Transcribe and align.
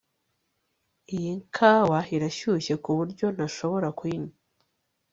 Iyi 1.15 1.33
kawa 1.55 1.99
irashyushye 2.15 2.73
kuburyo 2.83 3.25
ntashobora 3.35 3.87
kuyinywa 3.97 4.35